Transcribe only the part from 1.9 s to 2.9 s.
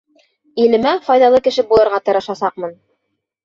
тырышасаҡмын.